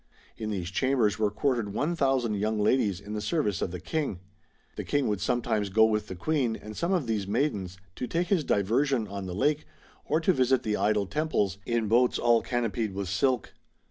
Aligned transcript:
In 0.35 0.49
these 0.49 0.71
chambers 0.71 1.19
were 1.19 1.29
quartered 1.29 1.75
one 1.75 1.95
thousand 1.95 2.33
young 2.33 2.57
ladies 2.57 2.99
in 2.99 3.13
the 3.13 3.21
service 3.21 3.61
of 3.61 3.69
the 3.69 3.79
King. 3.79 4.19
The 4.75 4.83
King 4.83 5.07
would 5.07 5.21
sometimes 5.21 5.69
go 5.69 5.85
with 5.85 6.07
the 6.07 6.15
Queen 6.15 6.55
and 6.55 6.75
some 6.75 6.91
of 6.91 7.05
these 7.05 7.27
maidens 7.27 7.77
to 7.97 8.07
take 8.07 8.29
his 8.29 8.43
diversion 8.43 9.07
on 9.07 9.27
the 9.27 9.35
lake, 9.35 9.63
or 10.05 10.19
to 10.19 10.33
visit 10.33 10.63
the 10.63 10.75
idol 10.75 11.05
temples, 11.05 11.59
in 11.67 11.87
boats 11.87 12.17
all 12.17 12.41
canopied 12.41 12.95
with 12.95 13.09
silk. 13.09 13.53